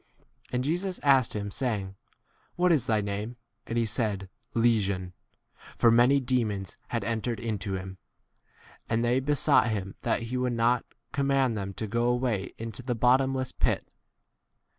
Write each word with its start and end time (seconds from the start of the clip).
80 0.47 0.49
And 0.53 0.63
Jesus 0.63 0.99
asked 1.03 1.35
him 1.35 1.51
saying, 1.51 1.95
What 2.55 2.71
is 2.71 2.87
thy 2.87 3.01
name? 3.01 3.35
And 3.67 3.77
he 3.77 3.85
said, 3.85 4.31
Legion: 4.55 5.13
for 5.75 5.91
many 5.91 6.19
demons 6.19 6.75
had 6.87 7.03
81 7.03 7.11
entered 7.13 7.39
into 7.39 7.73
him. 7.75 7.99
And 8.89 9.05
they 9.05 9.19
be 9.19 9.35
sought 9.35 9.69
him 9.69 9.93
that 10.01 10.23
he 10.23 10.37
would 10.37 10.53
not 10.53 10.85
command 11.11 11.55
them 11.55 11.75
to 11.75 11.85
go 11.85 12.05
away 12.05 12.45
into 12.57 12.81
32 12.81 12.87
the 12.87 12.95
bottomless 12.95 13.51
pit. 13.51 13.87